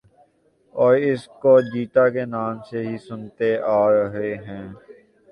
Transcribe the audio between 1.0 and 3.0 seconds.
اس کو چیتا کے نام سے ہی